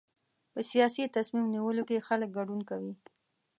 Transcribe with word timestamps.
په 0.53 0.59
سیاسي 0.71 1.03
تصمیم 1.15 1.45
نیولو 1.55 1.83
کې 1.89 2.05
خلک 2.07 2.29
ګډون 2.37 2.59
کوي. 2.69 2.93